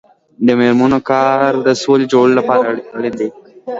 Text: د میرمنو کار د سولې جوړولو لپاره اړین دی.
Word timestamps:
د 0.45 0.47
میرمنو 0.59 0.99
کار 1.09 1.49
د 1.65 1.67
سولې 1.81 2.05
جوړولو 2.11 2.37
لپاره 2.39 2.67
اړین 2.97 3.13
دی. 3.19 3.29